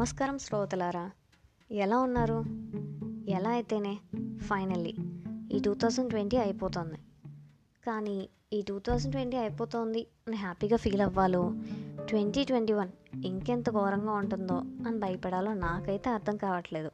నమస్కారం 0.00 0.38
శ్రోతలారా. 0.38 1.10
ఎలా 1.72 1.98
ఉన్నారు? 1.98 2.44
ఎలా 3.30 3.50
అయితేనే? 3.50 3.98
ఫైనల్లీ 4.38 4.94
ఈ 5.52 5.58
టూ 5.58 5.74
థౌజండ్ 5.74 6.10
ట్వంటీ 6.10 6.36
అయిపోతుంది. 6.36 6.94
కానీ 7.84 8.28
ఈ 8.52 8.62
టూ 8.62 8.78
థౌజండ్ 8.78 9.14
ట్వంటీ 9.14 9.36
అయిపోతుంది 9.36 10.06
అని 10.28 10.36
హ్యాపీగా 10.36 10.76
ఫీల్ 10.76 11.00
అవ్వాలో? 11.00 11.52
ట్వంటీ 12.08 12.44
ట్వంటీ 12.44 12.72
వన్ 12.72 12.88
ఇంకెంత 13.24 13.70
ఘోరంగా 13.70 14.12
ఉంటుందో 14.12 14.54
అని 14.58 14.98
భయపడాలో 14.98 15.54
నాకైతే 15.54 16.10
అర్థం 16.10 16.36
కావట్లేదు. 16.36 16.90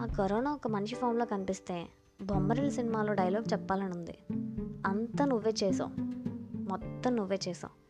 ఆ 0.00 0.06
కరోనా 0.06 0.52
ఒక 0.52 0.68
మనిషి 0.68 0.94
ఫామ్లో 0.94 1.24
కనిపిస్తే 1.24 1.86
బొమ్మరిల్ 2.22 2.70
సినిమాలో 2.70 3.12
డైలాగ్ 3.12 3.52
చెప్పాలని 3.52 3.90
ఉంది 3.90 4.18
అంతా 4.86 5.24
నువ్వే 5.24 5.54
చేసావు. 5.62 5.90
మొత్తం 6.70 7.16
నువ్వే 7.16 7.38
చేసావు. 7.48 7.81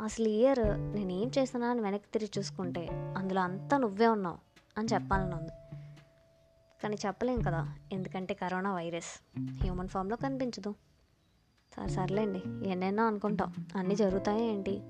అసలు 0.00 0.28
ఇయర్ 0.28 0.94
నేనేం 0.94 1.30
చేస్తున్నా 1.38 1.68
అని 1.68 1.80
వెనక్కి 1.80 2.08
తిరిగి 2.12 2.30
చూసుకుంటే 2.38 2.88
అందులో 3.16 3.40
అంతా 3.40 3.78
నువ్వే 3.78 4.06
ఉన్నావు 4.06 4.38
అని 4.78 4.88
చెప్పాలని 4.94 5.34
ఉంది. 5.34 5.50
కానీ 6.82 6.96
చెప్పలేం 7.06 7.40
కదా 7.40 7.74
ఎందుకంటే 7.92 8.34
కరోనా 8.34 8.74
వైరస్. 8.74 9.40
హ్యూమన్ 9.40 9.88
ఫామ్లో 9.88 10.16
కనిపించదు. 10.16 10.74
సరే 11.76 11.88
సర్లేండి 11.88 12.68
ఎన్నెన్నో 12.68 13.06
అనుకుంటాం. 13.06 13.54
అన్నీ 13.76 13.96
జరుగుతాయి 13.96 14.44
ఏంటి? 14.44 14.82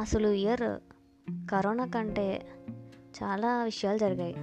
అసలు 0.00 0.28
ఇయర్ 0.28 0.80
కరోనా 1.50 1.86
కంటే 1.86 2.48
చాలా 3.22 3.64
విషయాలు 3.64 3.98
జరిగాయి. 3.98 4.34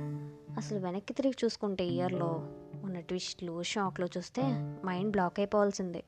అసలు 0.58 0.80
వెనక్కి 0.80 1.14
తిరిగి 1.14 1.34
చూసుకుంటే 1.46 1.86
ఇయర్లో 1.86 2.50
ఉన్న 2.84 3.00
ట్విస్ట్లు 3.00 3.64
షాక్లు 3.64 4.08
చూస్తే 4.18 4.42
మైండ్ 4.86 5.12
బ్లాక్ 5.12 5.40
అయిపోవాల్సిందే. 5.40 6.04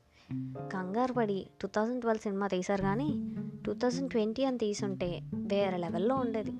కంగారు 0.72 1.12
పడి 1.12 1.46
టూ 1.60 1.68
థౌజండ్ 1.68 2.00
ట్వెల్వ్ 2.00 2.22
సినిమా 2.22 2.46
తీశారు 2.46 2.82
కానీ 2.82 3.34
టూ 3.66 3.74
థౌజండ్ 3.74 4.10
ట్వంటీ 4.10 4.44
అని 4.44 4.58
తీసుంటే 4.58 5.20
వేరే 5.34 5.76
లెవెల్లో 5.76 6.14
ఉండేది. 6.14 6.52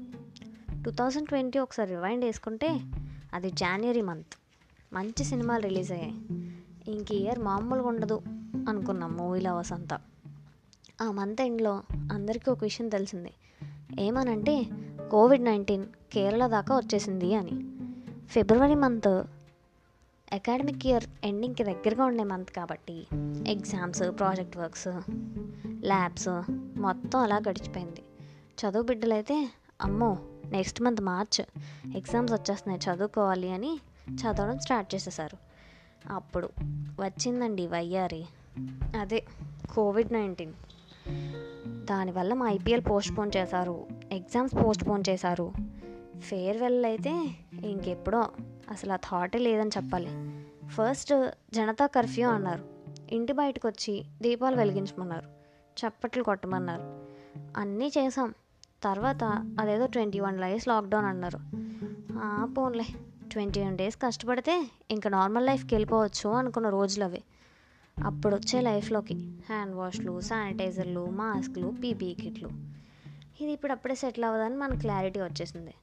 టూ 0.85 0.91
థౌజండ్ 0.91 1.29
ట్వంటీ 1.29 1.59
ఒకసారి 1.59 1.91
రివైండ్ 1.91 2.25
వేసుకుంటే 2.25 2.81
అది 3.35 3.51
జనవరి 3.51 4.03
మంత్ 4.03 4.35
మంచి 4.93 5.25
సినిమాలు 5.25 5.63
రిలీజ్ 5.63 5.93
అయ్యాయి. 5.93 6.15
ఇంక 6.89 7.13
ఇయర్ 7.13 7.39
మామూలుగా 7.39 7.89
ఉండదు 7.89 8.21
అనుకున్నాం 8.69 9.17
మూవీ 9.17 9.41
లవర్స్ 9.41 9.73
అంతా. 9.73 10.01
ఆ 11.03 11.11
మంత్ 11.11 11.41
ఎండ్లో 11.41 11.83
అందరికీ 12.13 12.51
ఒక 12.51 12.59
విషయం 12.63 12.89
తెలిసింది. 12.89 13.33
ఏమనంటే 14.01 14.67
కోవిడ్ 15.11 15.45
నైన్టీన్ 15.45 15.87
కేరళ 16.13 16.47
దాకా 16.47 16.77
వచ్చేసింది 16.77 17.35
అని. 17.35 17.51
ఫిబ్రవరి 18.27 18.75
మంత్ 18.75 19.27
అకాడమిక్ 20.33 20.87
ఇయర్ 20.87 21.05
ఎండింగ్కి 21.25 21.65
దగ్గరగా 21.65 22.05
ఉండే 22.05 22.25
మంత్ 22.25 22.51
కాబట్టి 22.51 23.07
ఎగ్జామ్స్ 23.47 24.03
ప్రాజెక్ట్ 24.19 24.57
వర్క్స్ 24.57 24.89
ల్యాబ్స్ 25.85 26.29
మొత్తం 26.79 27.19
అలా 27.19 27.37
గడిచిపోయింది. 27.49 28.03
చదువు 28.61 28.83
బిడ్డలైతే 28.83 29.51
అమ్మో 29.83 30.19
నెక్స్ట్ 30.51 30.83
మంత్ 30.83 31.01
మార్చ్ 31.01 31.41
ఎగ్జామ్స్ 31.97 32.33
వచ్చేస్తున్నాయి 32.33 32.81
చదువుకోవాలి 32.87 33.51
అని 33.51 33.81
చదవడం 34.15 34.59
స్టార్ట్ 34.59 34.95
చేసేసారు. 34.95 35.37
అప్పుడు 36.13 36.49
వచ్చిందండి 37.01 37.67
వయ్యారి 37.67 38.25
అదే 39.01 39.25
కోవిడ్ 39.75 40.13
నైన్టీన్ 40.13 40.53
దానివల్ల 41.85 42.35
మా 42.35 42.51
ఐపీఎల్ 42.51 42.83
పోస్ట్పోన్ 42.91 43.31
చేశారు 43.37 43.87
ఎగ్జామ్స్ 44.13 44.55
పోస్ట్పోన్ 44.55 45.05
చేశారు. 45.09 45.53
ఫేర్వెల్ 46.21 46.85
అయితే 46.85 47.11
ఇంకెప్పుడో. 47.65 48.21
అసలు 48.71 48.93
ఆ 48.93 48.97
థాటే 48.97 49.39
లేదని 49.39 49.71
చెప్పాలి. 49.77 50.11
ఫస్ట్ 50.69 51.31
జనతా 51.55 51.87
కర్ఫ్యూ 51.87 52.29
అన్నారు. 52.29 52.65
ఇంటి 53.15 53.33
బయటకు 53.33 53.69
వచ్చి 53.69 54.05
దీపాలు 54.23 54.57
వెలిగించమన్నారు. 54.57 55.29
చప్పట్లు 55.81 56.23
కొట్టమన్నారు. 56.23 56.85
అన్నీ 57.57 57.93
చేసాం 57.99 58.35
తర్వాత 58.83 59.25
అదేదో 59.61 59.87
ట్వంటీ 59.87 60.21
వన్ 60.21 60.39
డేస్ 60.39 60.69
లాక్డౌన్ 60.69 61.07
అన్నారు 61.07 61.39
పోన్లే. 62.57 62.87
ట్వంటీ 63.33 63.61
వన్ 63.61 63.79
డేస్ 63.79 63.97
కష్టపడితే 63.97 64.55
ఇంకా 64.91 65.11
నార్మల్ 65.11 65.47
లైఫ్కి 65.47 65.75
వెళ్ళిపోవచ్చు 65.75 66.31
అనుకున్న 66.31 66.69
రోజులు 66.69 67.05
అవి. 67.05 67.23
అప్పుడు 68.05 68.35
వచ్చే 68.37 68.61
లైఫ్లోకి 68.61 69.15
హ్యాండ్ 69.49 69.75
వాష్లు 69.75 70.21
శానిటైజర్లు 70.21 71.07
మాస్క్లు 71.11 71.73
పీపీ 71.83 72.15
కిట్లు. 72.15 72.49
ఇది 73.41 73.53
ఇప్పుడు 73.53 73.73
అప్పుడే 73.73 73.95
సెటిల్ 73.95 74.25
అవ్వదని 74.25 74.57
మనకు 74.57 74.81
క్లారిటీ 74.81 75.21
వచ్చేసింది. 75.21 75.75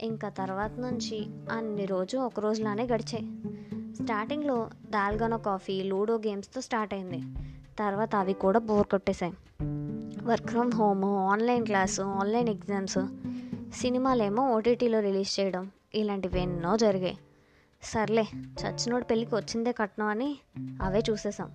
ఇంకా 0.00 0.28
తర్వాత 0.28 0.70
నుంచి 0.78 1.26
అన్ని 1.50 1.84
రోజు 1.86 2.16
ఒక 2.16 2.40
రోజులానే 2.40 2.86
గడిచాయి. 2.86 3.24
స్టార్టింగ్లో 3.94 4.70
దాల్గొన 4.90 5.36
కాఫీ 5.36 5.82
లూడో 5.82 6.16
గేమ్స్తో 6.16 6.60
స్టార్ట్ 6.60 6.94
అయింది. 6.94 7.20
తర్వాత 7.78 8.14
అవి 8.14 8.32
కూడా 8.32 8.58
bore 8.58 8.86
కొట్టేశాయి. 8.86 9.32
Work 10.22 10.46
from 10.46 10.72
home 10.72 11.04
online 11.04 11.66
class 11.66 12.02
online 12.02 12.48
exams 12.48 12.98
సినిమాలేమో 13.76 14.50
ఓటీటీలో 14.50 15.00
రిలీజ్ 15.00 15.40
చేయడం 15.40 15.70
ఇలాంటివి 15.94 16.40
ఎన్నో 16.40 16.76
జరిగాయి. 16.76 17.18
సర్లే 17.82 18.26
చచ్చినోడు 18.34 19.04
పెళ్ళికి 19.04 19.34
వచ్చిందే 19.34 19.72
కట్నం 19.72 20.06
అని 20.06 20.38
అవే 20.82 21.02
చూసేసాం 21.10 21.50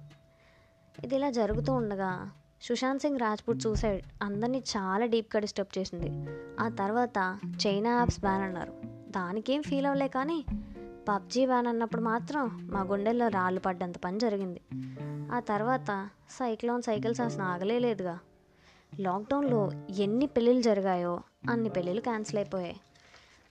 ఇది 1.03 1.15
ఇలా 1.15 1.29
జరుగుతూ 1.29 1.73
ఉండగా 1.73 2.31
సుశాంత్ 2.63 3.01
సింగ్ 3.01 3.19
రాజ్పూట్ 3.19 3.59
సూసైడ్ 3.59 4.01
అందరినీ 4.23 4.57
చాలా 4.57 5.05
డీప్గా 5.05 5.39
డిస్టర్బ్ 5.39 5.79
చేసింది. 5.79 6.31
ఆ 6.59 6.69
తర్వాత 6.69 7.39
చైనా 7.67 7.89
యాప్స్ 7.89 8.19
బ్యాన్ 8.19 8.43
అన్నారు. 8.43 8.73
దానికేం 9.11 9.61
ఫీల్ 9.61 9.85
అవ్వలే 9.85 10.07
కానీ 10.07 10.45
పబ్జీ 11.09 11.45
బ్యాన్ 11.45 11.67
అన్నప్పుడు 11.67 12.01
మాత్రం 12.01 12.69
మా 12.71 12.81
గుండెల్లో 12.81 13.27
రాళ్ళు 13.27 13.59
పడ్డంత 13.59 13.97
పని 13.97 14.19
జరిగింది. 14.19 14.61
ఆ 15.31 15.39
తర్వాత 15.39 16.09
సైక్లోన్ 16.29 16.81
సైకిల్స్ 16.81 17.21
అసలు 17.21 17.43
ఆగలే 17.43 17.79
లేదుగా. 17.79 18.19
లాక్డౌన్లో 18.99 19.71
ఎన్ని 19.99 20.25
పెళ్ళిళ్ళు 20.25 20.61
జరిగాయో 20.61 21.19
అన్ని 21.49 21.69
పెళ్ళిళ్ళు 21.69 22.01
క్యాన్సిల్ 22.01 22.37
అయిపోయాయి. 22.37 22.79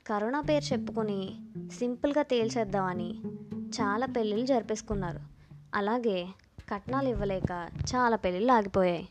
కరోనా 0.06 0.40
పేరు 0.40 0.72
చెప్పుకొని 0.72 1.34
సింపుల్గా 1.78 2.22
తేల్చేద్దామని 2.22 3.22
చాలా 3.80 4.06
పెళ్ళిళ్ళు 4.06 4.46
జరిపేసుకున్నారు. 4.46 5.20
అలాగే 5.74 6.28
కట్నాలు 6.72 7.08
ఇవ్వలేక 7.08 7.68
చాలా 7.94 8.16
పెళ్ళిళ్ళు 8.16 8.52
ఆగిపోయాయి. 8.52 9.08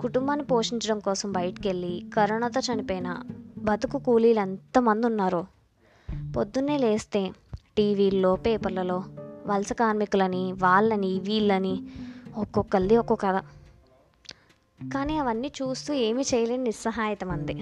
కుటుంబాన్ని 0.00 0.46
పోషించడం 0.46 0.98
కోసం 0.98 1.32
బయటికి 1.32 1.68
వెళ్ళి 1.68 2.04
కరోనాతో 2.16 2.60
చనిపోయిన 2.60 3.20
బతుకు 3.58 3.98
కూలీలు 3.98 4.40
ఎంతమంది 4.40 5.06
ఉన్నారో. 5.06 5.46
పొద్దున్నే 6.36 6.78
లేస్తే 6.78 7.30
టీవీల్లో 7.76 8.36
పేపర్లలో 8.36 9.04
వలస 9.46 9.72
కార్మికులని 9.72 10.52
వాళ్ళని 10.52 11.20
వీళ్ళని 11.20 11.82
ఒక్కొక్కరిది 12.36 12.96
ఒక్కొక్క 12.96 13.26
కథ. 13.26 13.42
కానీ 14.94 15.18
అవన్నీ 15.18 15.52
చూస్తూ 15.62 15.94
ఏమీ 15.94 16.22
చేయలేని 16.34 16.64
నిస్సహాయత 16.64 17.24
మంది. 17.24 17.52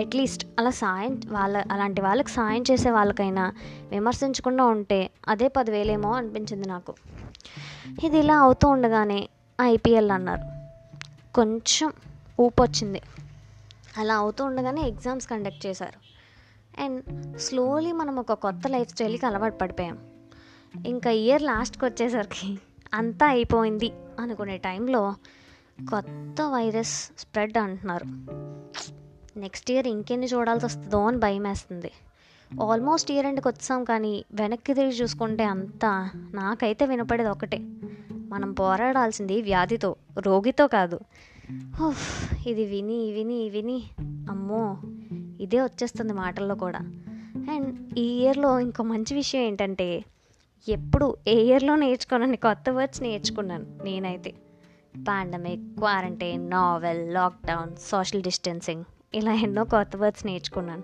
అట్లీస్ట్ 0.00 0.46
అలా 0.58 0.70
సాయం 0.70 1.20
వాళ్ళ 1.30 1.64
అలాంటి 1.72 2.00
వాళ్ళకి 2.00 2.30
సాయం 2.30 2.64
చేసే 2.70 2.90
వాళ్ళకైనా 2.90 3.52
విమర్శించకుండా 3.90 4.64
ఉంటే 4.64 5.10
అదే 5.28 5.48
పదివేలేమో 5.48 6.12
అనిపించింది 6.12 6.68
నాకు. 6.68 6.94
ఇది 8.04 8.18
ఇలా 8.18 8.38
అవుతూ 8.38 8.68
ఉండగానే 8.68 9.28
ఐపీఎల్ 9.60 10.10
అన్నారు. 10.10 10.60
కొంచెం 11.34 11.92
ఊపు 12.40 12.62
వచ్చింది 12.62 13.00
అలా 13.98 14.14
అవుతూ 14.14 14.44
ఉండగానే 14.44 14.82
ఎగ్జామ్స్ 14.82 15.28
కండక్ట్ 15.28 15.66
చేశారు. 15.66 16.10
అండ్ 16.82 17.04
స్లోలీ 17.38 17.92
మనం 17.92 18.18
ఒక 18.18 18.32
కొత్త 18.32 18.68
లైఫ్ 18.68 18.90
స్టైల్కి 18.90 19.26
అలవాటు 19.26 19.56
పడిపోయాం. 19.56 19.98
ఇంకా 20.86 21.10
ఇయర్ 21.10 21.42
లాస్ట్కి 21.42 21.84
వచ్చేసరికి 21.84 22.58
అంతా 22.94 23.26
అయిపోయింది 23.26 23.92
అనుకునే 24.20 24.56
టైంలో 24.56 25.14
కొత్త 25.90 26.42
వైరస్ 26.42 27.10
స్ప్రెడ్ 27.18 27.58
అంటున్నారు. 27.58 28.04
నెక్స్ట్ 29.38 29.70
ఇయర్ 29.70 29.86
ఇంకెన్ని 29.86 30.26
చూడాల్సి 30.26 30.66
వస్తుందో 30.66 31.06
అని 31.06 31.16
భయం 31.16 31.42
వేస్తుంది 31.42 31.90
ఆల్మోస్ట్ 32.62 33.10
ఇయర్ 33.10 33.26
ఎండ్కి 33.26 33.48
వచ్చాం 33.48 33.84
కానీ 33.84 34.24
వెనక్కి 34.32 34.74
తిరిగి 34.74 34.92
చూసుకుంటే 34.92 35.44
అంతా 35.44 36.10
నాకైతే 36.34 36.86
వినపడేది 36.86 37.28
ఒకటే. 37.28 37.58
మనం 38.12 38.52
పోరాడాల్సింది 38.52 39.42
వ్యాధితో 39.42 39.96
రోగితో 40.18 40.66
కాదు. 40.66 41.00
ఇది 42.46 42.64
విని 42.64 43.12
విని 43.12 43.50
విని. 43.50 43.82
అమ్మో 44.00 44.76
ఇదే 45.40 45.62
వచ్చేస్తుంది 45.62 46.12
మాటల్లో 46.12 46.54
కూడా. 46.54 46.78
అండ్ 47.36 47.98
ఈ 47.98 48.02
ఇయర్లో 48.02 48.60
ఇంకో 48.60 48.82
మంచి 48.82 49.14
విషయం 49.14 49.42
ఏంటంటే 49.42 50.04
ఎప్పుడు 50.68 51.16
ఏ 51.28 51.42
ఇయర్లో 51.42 51.76
నేర్చుకున్నాను 51.76 52.36
కొత్త 52.36 52.70
వర్డ్స్ 52.70 53.02
నేర్చుకున్నాను 53.02 53.66
నేనైతే. 53.84 54.34
Pandemic 54.98 55.76
quarantine 55.78 56.50
novel 56.50 57.14
lockdown 57.14 57.76
social 57.76 58.22
distancing 58.22 58.84
ఇలా 59.14 59.32
ఎన్నో 59.32 59.64
కొత్త 59.64 59.96
వర్డ్స్ 59.96 60.26
నేర్చుకున్నాను. 60.26 60.82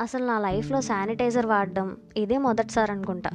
అసలు 0.00 0.26
నా 0.26 0.38
లైఫ్లో 0.38 0.80
శానిటైజర్ 0.80 1.46
వాడడం 1.46 1.96
ఇదే 2.16 2.38
మొదటిసారి 2.38 2.92
అనుకుంటా. 2.92 3.30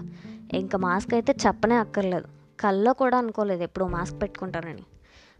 ఇంకా 0.53 0.77
మాస్క్ 0.77 1.13
అయితే 1.13 1.35
చెప్పనే 1.47 1.75
అక్కర్లేదు. 1.75 2.25
కల్లో 2.59 2.93
కూడా 2.93 3.17
అనుకోలేదు 3.17 3.63
ఎప్పుడు 3.63 3.85
మాస్క్ 3.85 4.21
పెట్టుకుంటానని. 4.21 4.83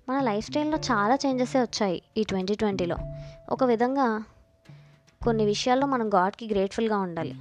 మన 0.10 0.20
లైఫ్ 0.20 0.46
స్టైల్లో 0.46 0.78
చాలా 0.78 1.16
చేంజెసే 1.16 1.62
వచ్చాయి 1.62 2.02
ఈ 2.18 2.24
ట్వంటీ 2.24 2.56
ట్వంటీలో. 2.56 2.96
ఒక 3.50 3.64
విధంగా 3.64 4.24
కొన్ని 5.26 5.46
విషయాల్లో 5.46 5.88
మనం 5.88 6.14
గాడ్కి 6.14 6.48
గ్రేట్ఫుల్గా 6.48 6.98
ఉండాలి. 6.98 7.36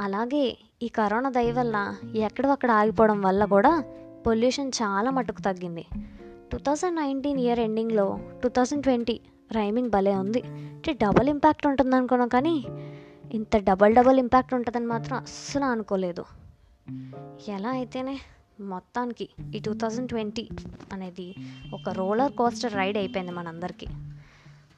అలాగే 0.00 0.58
ఈ 0.82 0.88
కరోనా 0.88 1.30
దయ 1.30 1.52
వల్ల 1.52 1.94
ఎక్కడొక్కడ 2.16 2.70
ఆగిపోవడం 2.70 3.22
వల్ల 3.22 3.44
కూడా 3.44 3.84
పొల్యూషన్ 4.26 4.72
చాలా 4.82 5.10
మటుకు 5.10 5.40
తగ్గింది. 5.40 5.86
టూ 6.52 6.58
థౌజండ్ 6.58 6.96
నైన్టీన్ 6.96 7.40
ఇయర్ 7.40 7.60
ఎండింగ్లో 7.60 8.18
టూ 8.42 8.48
థౌజండ్ 8.48 8.82
ట్వంటీ 8.82 9.20
రైమింగ్ 9.52 9.90
భలే 9.90 10.14
ఉంది. 10.14 10.42
అంటే 10.46 10.92
డబల్ 10.92 11.28
ఇంపాక్ట్ 11.28 11.66
ఉంటుంది 11.66 11.96
అనుకున్నాం 11.96 12.28
కానీ 12.28 12.64
ఇంత 13.32 13.56
డబల్ 13.56 13.94
డబల్ 13.94 14.18
ఇంపాక్ట్ 14.18 14.54
ఉంటుందని 14.54 14.86
మాత్రం 14.86 15.18
అస్సలు 15.18 15.64
అనుకోలేదు. 15.64 16.24
ఎలా 17.48 17.68
అయితేనే 17.68 18.20
మొత్తానికి 18.60 19.28
ఈ 19.54 19.58
టూ 19.58 19.74
థౌజండ్ 19.74 20.08
ట్వంటీ 20.08 20.48
అనేది 20.92 21.34
ఒక 21.74 21.88
రోలర్ 21.88 22.32
కోస్టర్ 22.32 22.74
రైడ్ 22.74 22.98
అయిపోయింది 22.98 23.32
మనందరికీ. 23.32 23.86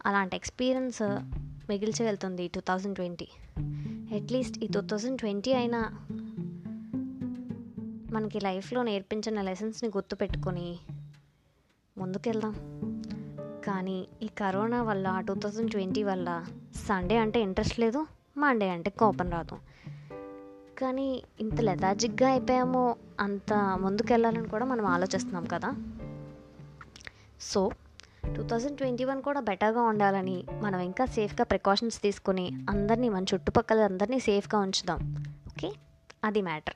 అలాంటి 0.06 0.36
ఎక్స్పీరియన్స్ 0.36 1.02
మిగిల్చగలుగుతుంది 1.02 2.04
వెళ్తుంది 2.04 2.48
two 2.48 2.60
thousand 2.60 2.96
twenty. 2.96 3.28
At least 4.16 4.64
ఈ 4.64 4.66
టూ 4.66 4.80
థౌజండ్ 4.80 5.20
ట్వంటీ 5.20 5.52
అయినా 5.52 5.90
మనకి 8.12 8.40
లైఫ్లో 8.40 8.82
నేర్పించిన 8.82 9.42
లెసన్స్ని 9.42 9.90
గుర్తుపెట్టుకొని 9.90 10.78
ముందుకెళ్దాం. 11.98 12.54
కానీ 13.64 14.06
ఈ 14.22 14.26
కరోనా 14.26 14.82
వల్ల 14.82 15.20
టూ 15.20 15.34
థౌజండ్ 15.34 15.70
ట్వంటీ 15.70 16.02
వల్ల 16.02 16.44
సండే 16.88 17.16
అంటే 17.16 17.40
ఇంట్రెస్ట్ 17.40 17.80
లేదు. 17.80 18.06
మండే 18.38 18.68
అంటే 18.68 18.90
కోపం 18.90 19.30
రాదు. 19.30 19.58
కానీ 20.78 21.22
ఇంత 21.40 21.60
లెథాజిక్గా 21.60 22.28
అయిపోయామో 22.28 22.96
అంత 23.20 23.52
ముందుకెళ్ళాలని 23.80 24.48
కూడా 24.48 24.64
మనం 24.64 24.86
ఆలోచిస్తున్నాం 24.86 25.44
కదా. 25.44 25.74
So 27.40 27.70
two 28.36 28.42
thousand 28.42 28.78
twenty 28.78 29.04
one 29.04 29.22
కూడా 29.22 29.40
బెటర్గా 29.40 29.82
ఉండాలని 29.82 30.44
మనం 30.62 30.80
ఇంకా 30.80 31.04
సేఫ్గా 31.04 31.44
ప్రికాషన్స్ 31.44 32.02
తీసుకుని 32.02 32.66
అందరినీ 32.70 33.08
మన 33.08 33.24
చుట్టుపక్కల 33.34 33.84
అందరినీ 33.84 34.20
సేఫ్గా 34.20 34.60
ఉంచుదాం. 34.60 34.98
ఓకే? 35.46 35.72
అది 36.24 36.42
మ్యాటర్ 36.42 36.74